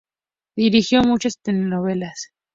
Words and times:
Dirigió 0.57 1.03
muchas 1.03 1.37
telenovelas. 1.43 2.31